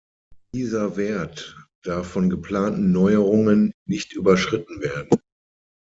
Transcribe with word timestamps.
Dieser 0.55 0.97
Wert 0.97 1.55
darf 1.83 2.07
von 2.07 2.31
geplanten 2.31 2.91
Neuerungen 2.91 3.71
nicht 3.87 4.13
überschritten 4.13 4.81
werden. 4.81 5.15